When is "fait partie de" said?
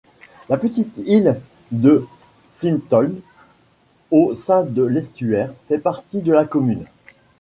5.67-6.31